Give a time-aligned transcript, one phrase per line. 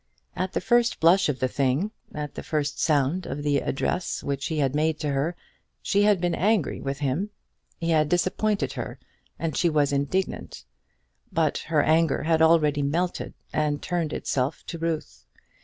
[0.35, 4.47] At the first blush of the thing, at the first sound of the address which
[4.47, 5.35] he had made to her,
[5.79, 7.29] she had been angry with him.
[7.77, 8.97] He had disappointed her,
[9.37, 10.65] and she was indignant.
[11.31, 15.27] But her anger had already melted and turned itself to ruth.